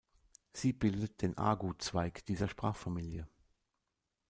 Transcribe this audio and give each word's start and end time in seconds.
Sie 0.51 0.73
bildet 0.73 1.21
den 1.21 1.37
"Arghu"-Zweig 1.37 2.25
dieser 2.25 2.47
Sprachfamilie. 2.47 3.27